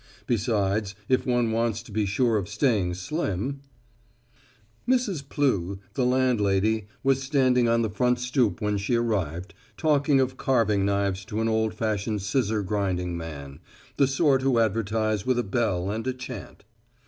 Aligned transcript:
Besides, 0.25 0.95
if 1.07 1.27
one 1.27 1.51
wants 1.51 1.83
to 1.83 1.91
be 1.91 2.07
sure 2.07 2.35
of 2.37 2.49
staying 2.49 2.95
slim 2.95 3.61
Mrs. 4.89 5.21
Plew, 5.29 5.77
the 5.93 6.07
landlady, 6.07 6.87
was 7.03 7.21
standing 7.21 7.69
on 7.69 7.83
the 7.83 7.89
front 7.91 8.17
stoop 8.17 8.61
when 8.61 8.79
she 8.79 8.95
arrived, 8.95 9.53
talking 9.77 10.19
of 10.19 10.37
carving 10.37 10.85
knives 10.85 11.23
to 11.25 11.39
an 11.39 11.47
old 11.47 11.75
fashioned 11.75 12.23
scissor 12.23 12.63
grinding 12.63 13.15
man, 13.15 13.59
the 13.97 14.07
sort 14.07 14.41
who 14.41 14.57
advertise 14.57 15.23
with 15.23 15.37
a 15.37 15.43
bell 15.43 15.91
and 15.91 16.07
a 16.07 16.13
chant. 16.13 16.65